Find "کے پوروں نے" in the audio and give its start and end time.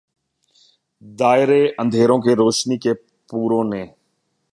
2.77-3.85